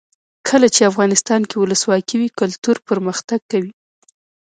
کله 0.47 0.67
چې 0.75 0.89
افغانستان 0.91 1.41
کې 1.49 1.55
ولسواکي 1.57 2.15
وي 2.17 2.29
کلتور 2.39 2.75
پرمختګ 2.89 3.39
کوي. 3.51 3.71